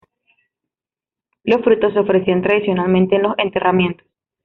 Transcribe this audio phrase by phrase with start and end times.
[1.43, 4.07] Los frutos se ofrecían tradicionalmente en los enterramientos.